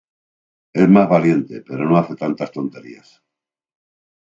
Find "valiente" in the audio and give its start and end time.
1.07-1.61